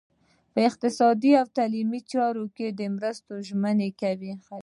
په 0.53 0.59
اقتصادي 0.69 1.31
او 1.41 1.47
تعلیمي 1.57 2.01
چارو 2.11 2.45
کې 2.55 2.67
د 2.79 2.81
مرستو 2.95 3.33
ژمنې 3.47 3.89
کولې. 4.01 4.33